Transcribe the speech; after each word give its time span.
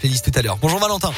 Tout 0.00 0.30
à 0.36 0.42
l'heure. 0.42 0.58
Bonjour 0.62 0.78
Valentin. 0.78 1.10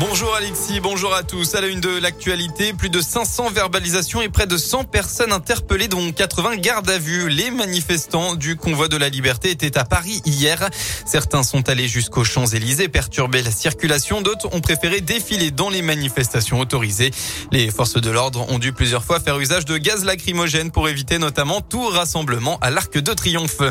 Bonjour 0.00 0.34
Alexis, 0.34 0.80
bonjour 0.80 1.14
à 1.14 1.22
tous. 1.22 1.54
À 1.54 1.60
la 1.60 1.68
une 1.68 1.80
de 1.80 1.96
l'actualité, 2.00 2.72
plus 2.72 2.90
de 2.90 3.00
500 3.00 3.50
verbalisations 3.50 4.20
et 4.20 4.28
près 4.28 4.48
de 4.48 4.56
100 4.56 4.82
personnes 4.82 5.30
interpellées, 5.30 5.86
dont 5.86 6.10
80 6.10 6.56
gardes 6.56 6.90
à 6.90 6.98
vue. 6.98 7.28
Les 7.28 7.52
manifestants 7.52 8.34
du 8.34 8.56
convoi 8.56 8.88
de 8.88 8.96
la 8.96 9.08
liberté 9.08 9.50
étaient 9.50 9.78
à 9.78 9.84
Paris 9.84 10.22
hier. 10.24 10.70
Certains 11.06 11.44
sont 11.44 11.68
allés 11.68 11.86
jusqu'aux 11.86 12.24
Champs-Élysées 12.24 12.88
perturber 12.88 13.42
la 13.44 13.52
circulation. 13.52 14.22
D'autres 14.22 14.52
ont 14.52 14.60
préféré 14.60 15.00
défiler 15.00 15.52
dans 15.52 15.70
les 15.70 15.82
manifestations 15.82 16.58
autorisées. 16.58 17.12
Les 17.52 17.70
forces 17.70 18.00
de 18.00 18.10
l'ordre 18.10 18.44
ont 18.50 18.58
dû 18.58 18.72
plusieurs 18.72 19.04
fois 19.04 19.20
faire 19.20 19.38
usage 19.38 19.66
de 19.66 19.78
gaz 19.78 20.04
lacrymogène 20.04 20.72
pour 20.72 20.88
éviter 20.88 21.18
notamment 21.18 21.60
tout 21.60 21.86
rassemblement 21.86 22.58
à 22.60 22.70
l'Arc 22.70 22.98
de 22.98 23.12
Triomphe. 23.12 23.62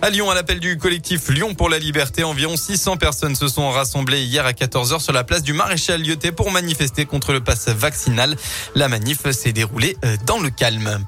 À 0.00 0.10
Lyon, 0.10 0.30
à 0.30 0.34
l'appel 0.34 0.60
du 0.60 0.78
collectif 0.78 1.28
Lyon 1.28 1.54
pour 1.54 1.68
la 1.68 1.80
liberté, 1.80 2.22
environ 2.22 2.56
600 2.56 2.98
personnes 2.98 3.34
se 3.34 3.48
sont 3.48 3.68
rassemblées 3.68 4.22
hier 4.22 4.46
à 4.46 4.52
14h 4.52 5.00
sur 5.00 5.12
la 5.12 5.24
place 5.24 5.42
du 5.42 5.52
Maréchal 5.52 6.00
Lyoté 6.00 6.30
pour 6.30 6.52
manifester 6.52 7.04
contre 7.04 7.32
le 7.32 7.40
pass 7.40 7.68
vaccinal. 7.68 8.36
La 8.76 8.86
manif 8.86 9.28
s'est 9.32 9.52
déroulée 9.52 9.96
euh, 10.04 10.16
dans 10.24 10.38
le 10.38 10.50
calme. 10.50 11.04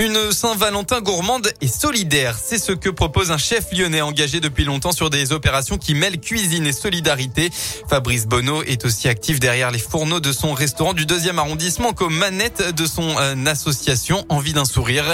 Une 0.00 0.32
Saint-Valentin 0.32 1.02
gourmande 1.02 1.52
et 1.60 1.68
solidaire, 1.68 2.38
c'est 2.42 2.56
ce 2.56 2.72
que 2.72 2.88
propose 2.88 3.30
un 3.32 3.36
chef 3.36 3.66
lyonnais 3.70 4.00
engagé 4.00 4.40
depuis 4.40 4.64
longtemps 4.64 4.92
sur 4.92 5.10
des 5.10 5.32
opérations 5.32 5.76
qui 5.76 5.92
mêlent 5.92 6.18
cuisine 6.18 6.66
et 6.66 6.72
solidarité. 6.72 7.50
Fabrice 7.86 8.26
Bonneau 8.26 8.62
est 8.62 8.86
aussi 8.86 9.08
actif 9.08 9.40
derrière 9.40 9.70
les 9.70 9.78
fourneaux 9.78 10.20
de 10.20 10.32
son 10.32 10.54
restaurant 10.54 10.94
du 10.94 11.04
deuxième 11.04 11.38
arrondissement 11.38 11.92
comme 11.92 12.16
manette 12.16 12.74
de 12.74 12.86
son 12.86 13.14
euh, 13.18 13.44
association 13.44 14.24
Envie 14.30 14.54
d'un 14.54 14.64
sourire. 14.64 15.04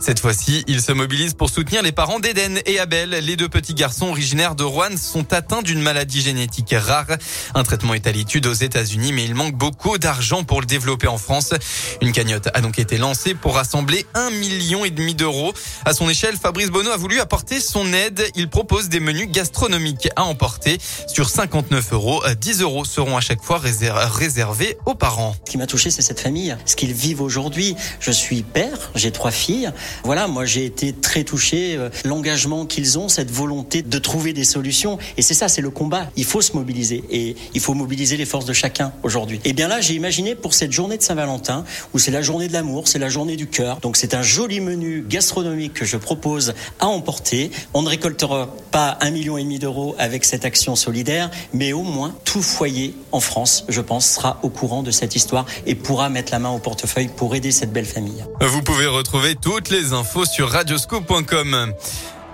Cette 0.00 0.18
fois-ci, 0.18 0.64
il 0.66 0.82
se 0.82 0.90
mobilise 0.90 1.34
pour 1.34 1.48
soutenir 1.48 1.80
les 1.82 1.92
parents 1.92 2.18
d'Eden 2.18 2.58
et 2.66 2.80
Abel. 2.80 3.10
Les 3.10 3.36
deux 3.36 3.48
petits 3.48 3.74
garçons 3.74 4.08
originaires 4.08 4.56
de 4.56 4.64
Rouen 4.64 4.96
sont 4.96 5.32
atteints 5.32 5.62
d'une 5.62 5.80
maladie 5.80 6.20
génétique 6.20 6.74
rare. 6.76 7.06
Un 7.54 7.62
traitement 7.62 7.94
est 7.94 8.08
à 8.08 8.12
l'étude 8.12 8.48
aux 8.48 8.54
États-Unis, 8.54 9.12
mais 9.12 9.24
il 9.24 9.36
manque 9.36 9.54
beaucoup 9.54 9.98
d'argent 9.98 10.42
pour 10.42 10.60
le 10.60 10.66
développer 10.66 11.06
en 11.06 11.18
France. 11.18 11.54
Une 12.00 12.10
cagnotte 12.10 12.48
a 12.52 12.60
donc 12.60 12.80
été 12.80 12.98
lancée 12.98 13.34
pour 13.34 13.54
rassembler 13.54 14.04
un 14.14 14.31
million 14.32 14.84
et 14.84 14.90
demi 14.90 15.14
d'euros. 15.14 15.52
À 15.84 15.94
son 15.94 16.08
échelle, 16.08 16.36
Fabrice 16.36 16.70
Bonneau 16.70 16.90
a 16.90 16.96
voulu 16.96 17.20
apporter 17.20 17.60
son 17.60 17.92
aide. 17.92 18.22
Il 18.34 18.48
propose 18.48 18.88
des 18.88 19.00
menus 19.00 19.30
gastronomiques 19.30 20.08
à 20.16 20.24
emporter. 20.24 20.78
Sur 21.06 21.28
59 21.28 21.92
euros, 21.92 22.22
10 22.40 22.62
euros 22.62 22.84
seront 22.84 23.16
à 23.16 23.20
chaque 23.20 23.42
fois 23.42 23.58
réservés 23.58 24.76
aux 24.86 24.94
parents. 24.94 25.34
Ce 25.46 25.50
qui 25.50 25.58
m'a 25.58 25.66
touché, 25.66 25.90
c'est 25.90 26.02
cette 26.02 26.20
famille, 26.20 26.56
ce 26.64 26.76
qu'ils 26.76 26.92
vivent 26.92 27.20
aujourd'hui. 27.20 27.76
Je 28.00 28.10
suis 28.10 28.42
père, 28.42 28.90
j'ai 28.94 29.10
trois 29.10 29.30
filles. 29.30 29.70
Voilà, 30.04 30.26
moi 30.28 30.44
j'ai 30.44 30.64
été 30.64 30.92
très 30.92 31.24
touché. 31.24 31.76
Euh, 31.76 31.90
l'engagement 32.04 32.66
qu'ils 32.66 32.98
ont, 32.98 33.08
cette 33.08 33.30
volonté 33.30 33.82
de 33.82 33.98
trouver 33.98 34.32
des 34.32 34.44
solutions. 34.44 34.98
Et 35.16 35.22
c'est 35.22 35.34
ça, 35.34 35.48
c'est 35.48 35.62
le 35.62 35.70
combat. 35.70 36.10
Il 36.16 36.24
faut 36.24 36.40
se 36.40 36.52
mobiliser 36.54 37.04
et 37.10 37.36
il 37.54 37.60
faut 37.60 37.74
mobiliser 37.74 38.16
les 38.16 38.26
forces 38.26 38.44
de 38.44 38.52
chacun 38.52 38.92
aujourd'hui. 39.02 39.40
Et 39.44 39.52
bien 39.52 39.68
là, 39.68 39.80
j'ai 39.80 39.94
imaginé 39.94 40.34
pour 40.34 40.54
cette 40.54 40.72
journée 40.72 40.96
de 40.96 41.02
Saint-Valentin, 41.02 41.64
où 41.92 41.98
c'est 41.98 42.10
la 42.10 42.22
journée 42.22 42.48
de 42.48 42.52
l'amour, 42.52 42.88
c'est 42.88 42.98
la 42.98 43.08
journée 43.08 43.36
du 43.36 43.46
cœur. 43.46 43.78
Donc 43.80 43.96
c'est 43.96 44.11
un 44.14 44.22
joli 44.22 44.60
menu 44.60 45.04
gastronomique 45.08 45.74
que 45.74 45.84
je 45.84 45.96
propose 45.96 46.54
à 46.80 46.86
emporter. 46.86 47.50
On 47.74 47.82
ne 47.82 47.88
récoltera 47.88 48.54
pas 48.70 48.98
un 49.00 49.10
million 49.10 49.36
et 49.36 49.42
demi 49.42 49.58
d'euros 49.58 49.94
avec 49.98 50.24
cette 50.24 50.44
action 50.44 50.76
solidaire, 50.76 51.30
mais 51.52 51.72
au 51.72 51.82
moins 51.82 52.14
tout 52.24 52.42
foyer 52.42 52.94
en 53.12 53.20
France, 53.20 53.64
je 53.68 53.80
pense, 53.80 54.06
sera 54.06 54.38
au 54.42 54.48
courant 54.48 54.82
de 54.82 54.90
cette 54.90 55.14
histoire 55.14 55.46
et 55.66 55.74
pourra 55.74 56.08
mettre 56.08 56.32
la 56.32 56.38
main 56.38 56.50
au 56.50 56.58
portefeuille 56.58 57.08
pour 57.08 57.34
aider 57.34 57.52
cette 57.52 57.72
belle 57.72 57.86
famille. 57.86 58.24
Vous 58.40 58.62
pouvez 58.62 58.86
retrouver 58.86 59.34
toutes 59.34 59.70
les 59.70 59.92
infos 59.92 60.24
sur 60.24 60.50
radioscope.com. 60.50 61.74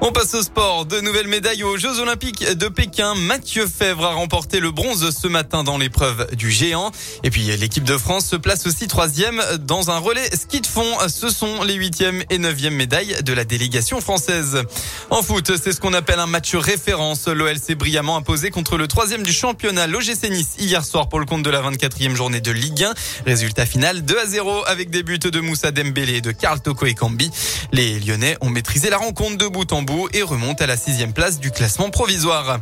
On 0.01 0.13
passe 0.13 0.33
au 0.35 0.43
sport. 0.43 0.87
De 0.87 1.01
nouvelles 1.01 1.27
médailles 1.27 1.65
aux 1.65 1.77
Jeux 1.77 1.99
Olympiques 1.99 2.49
de 2.49 2.69
Pékin. 2.69 3.17
Mathieu 3.17 3.67
Fèvre 3.67 4.05
a 4.05 4.13
remporté 4.15 4.61
le 4.61 4.71
bronze 4.71 5.11
ce 5.11 5.27
matin 5.27 5.65
dans 5.65 5.77
l'épreuve 5.77 6.29
du 6.37 6.53
géant. 6.53 6.93
Et 7.25 7.31
puis 7.31 7.43
l'équipe 7.57 7.83
de 7.83 7.99
France 7.99 8.27
se 8.27 8.37
place 8.37 8.69
aussi 8.69 8.87
troisième 8.87 9.43
dans 9.61 9.91
un 9.91 9.99
relais 9.99 10.31
ski 10.37 10.61
de 10.61 10.69
fond. 10.69 10.87
Ce 11.09 11.31
sont 11.31 11.65
les 11.65 11.75
huitième 11.75 12.23
et 12.31 12.39
neuvième 12.39 12.75
médailles 12.75 13.17
de 13.25 13.33
la 13.33 13.45
délégation 13.45 14.01
française. 14.01 14.63
En 15.11 15.21
foot, 15.21 15.51
c'est 15.61 15.73
ce 15.73 15.81
qu'on 15.81 15.93
appelle 15.95 16.21
un 16.21 16.27
match 16.27 16.55
référence. 16.55 17.27
L'OL 17.27 17.59
s'est 17.59 17.75
brillamment 17.75 18.17
imposé 18.17 18.51
contre 18.51 18.77
le 18.77 18.87
troisième 18.87 19.25
du 19.25 19.33
championnat, 19.33 19.89
l'OGC 19.89 20.31
Nice, 20.31 20.55
hier 20.61 20.85
soir 20.85 21.09
pour 21.09 21.19
le 21.19 21.27
compte 21.27 21.43
de 21.43 21.51
la 21.51 21.61
24e 21.61 22.15
journée 22.15 22.41
de 22.41 22.53
Ligue 22.53 22.85
1. 22.85 22.95
Résultat 23.27 23.67
final 23.67 24.03
2 24.03 24.17
à 24.17 24.27
0 24.27 24.65
avec 24.69 24.91
des 24.91 25.03
buts 25.03 25.19
de 25.19 25.41
Moussa 25.41 25.73
Dembélé 25.73 26.15
et 26.15 26.21
de 26.21 26.31
Karl 26.31 26.61
Toko 26.61 26.87
et 26.87 26.95
Kambi. 26.95 27.31
Les 27.73 27.99
Lyonnais 27.99 28.37
ont 28.41 28.49
maîtrisé 28.49 28.91
la 28.91 28.99
rencontre 28.99 29.37
de 29.37 29.49
bout 29.49 29.73
en 29.73 29.83
bout 29.83 29.88
et 30.13 30.23
remonte 30.23 30.61
à 30.61 30.67
la 30.67 30.77
sixième 30.77 31.13
place 31.13 31.41
du 31.41 31.51
classement 31.51 31.89
provisoire. 31.91 32.59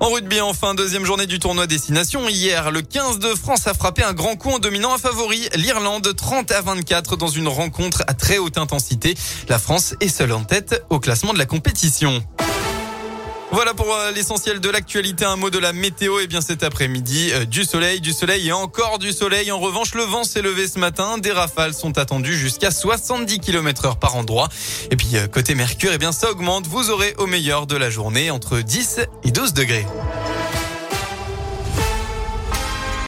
En 0.00 0.10
rugby, 0.10 0.40
enfin, 0.40 0.74
deuxième 0.74 1.04
journée 1.04 1.26
du 1.26 1.38
tournoi 1.38 1.66
Destination. 1.66 2.28
Hier, 2.28 2.70
le 2.70 2.82
15 2.82 3.18
de 3.18 3.34
France 3.34 3.66
a 3.66 3.74
frappé 3.74 4.02
un 4.02 4.12
grand 4.12 4.36
coup 4.36 4.50
en 4.50 4.58
dominant 4.58 4.92
un 4.92 4.98
favori, 4.98 5.48
l'Irlande, 5.54 6.14
30 6.14 6.50
à 6.52 6.60
24 6.60 7.16
dans 7.16 7.28
une 7.28 7.48
rencontre 7.48 8.02
à 8.06 8.14
très 8.14 8.38
haute 8.38 8.58
intensité. 8.58 9.14
La 9.48 9.58
France 9.58 9.94
est 10.00 10.08
seule 10.08 10.32
en 10.32 10.44
tête 10.44 10.84
au 10.90 11.00
classement 11.00 11.32
de 11.32 11.38
la 11.38 11.46
compétition. 11.46 12.22
Voilà 13.52 13.74
pour 13.74 13.94
euh, 13.94 14.10
l'essentiel 14.10 14.60
de 14.60 14.68
l'actualité. 14.68 15.24
Un 15.24 15.36
mot 15.36 15.50
de 15.50 15.58
la 15.58 15.72
météo. 15.72 16.18
Et 16.18 16.24
eh 16.24 16.26
bien 16.26 16.40
cet 16.40 16.62
après-midi, 16.62 17.30
euh, 17.32 17.44
du 17.44 17.64
soleil, 17.64 18.00
du 18.00 18.12
soleil 18.12 18.48
et 18.48 18.52
encore 18.52 18.98
du 18.98 19.12
soleil. 19.12 19.52
En 19.52 19.58
revanche, 19.58 19.94
le 19.94 20.02
vent 20.02 20.24
s'est 20.24 20.42
levé 20.42 20.66
ce 20.66 20.78
matin. 20.78 21.18
Des 21.18 21.32
rafales 21.32 21.74
sont 21.74 21.96
attendues 21.96 22.36
jusqu'à 22.36 22.70
70 22.70 23.38
km 23.38 23.86
heure 23.86 23.98
par 23.98 24.16
endroit. 24.16 24.48
Et 24.90 24.96
puis 24.96 25.16
euh, 25.16 25.28
côté 25.28 25.54
Mercure, 25.54 25.92
et 25.92 25.94
eh 25.94 25.98
bien 25.98 26.12
ça 26.12 26.30
augmente. 26.30 26.66
Vous 26.66 26.90
aurez 26.90 27.14
au 27.18 27.26
meilleur 27.26 27.66
de 27.66 27.76
la 27.76 27.88
journée 27.88 28.30
entre 28.30 28.58
10 28.58 29.00
et 29.24 29.30
12 29.30 29.54
degrés. 29.54 29.86